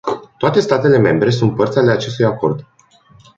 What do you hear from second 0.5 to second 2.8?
statele membre sunt părți ale acestui acord.